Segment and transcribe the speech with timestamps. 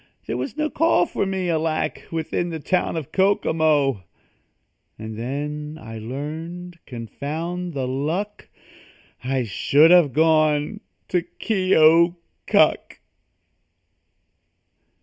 [0.25, 2.07] There was no call for me, alack!
[2.09, 4.03] Within the town of Kokomo.
[4.97, 8.49] And then I learned, confound the luck,
[9.23, 10.79] I should have gone
[11.09, 12.97] to Keokuk!